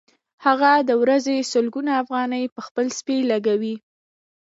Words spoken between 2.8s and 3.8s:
سپي لګوي